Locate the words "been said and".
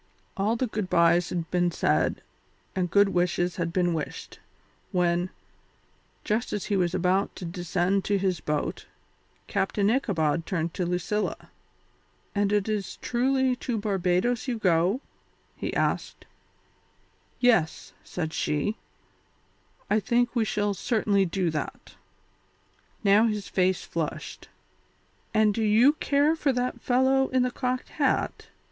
1.51-2.89